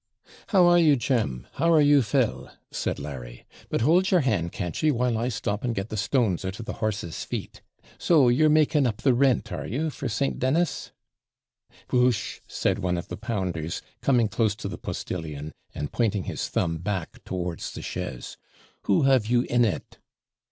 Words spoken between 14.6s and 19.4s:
the postillion, and pointing his thumb back towards the chaise. 'Who have